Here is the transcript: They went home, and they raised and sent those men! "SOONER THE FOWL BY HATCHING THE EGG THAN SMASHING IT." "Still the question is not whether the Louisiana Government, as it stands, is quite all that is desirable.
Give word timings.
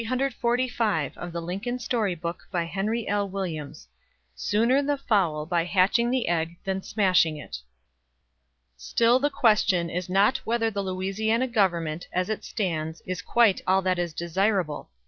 They 0.03 0.07
went 0.09 0.19
home, 0.19 0.19
and 0.19 0.31
they 0.31 0.65
raised 0.65 0.81
and 1.67 1.79
sent 1.79 2.21
those 2.23 2.45
men! 2.51 3.75
"SOONER 4.33 4.81
THE 4.81 4.97
FOWL 4.97 5.45
BY 5.45 5.63
HATCHING 5.65 6.09
THE 6.09 6.27
EGG 6.27 6.57
THAN 6.63 6.81
SMASHING 6.81 7.37
IT." 7.37 7.59
"Still 8.77 9.19
the 9.19 9.29
question 9.29 9.91
is 9.91 10.09
not 10.09 10.37
whether 10.39 10.71
the 10.71 10.81
Louisiana 10.81 11.47
Government, 11.47 12.07
as 12.11 12.31
it 12.31 12.43
stands, 12.43 13.03
is 13.05 13.21
quite 13.21 13.61
all 13.67 13.83
that 13.83 13.99
is 13.99 14.15
desirable. 14.15 14.89